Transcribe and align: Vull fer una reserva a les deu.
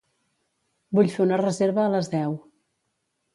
Vull 0.99 1.11
fer 1.17 1.21
una 1.25 1.39
reserva 1.41 1.83
a 1.85 1.93
les 1.97 2.11
deu. 2.15 2.35